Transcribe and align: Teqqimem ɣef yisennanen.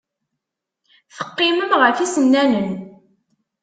Teqqimem 1.15 1.69
ɣef 1.81 1.97
yisennanen. 1.99 2.71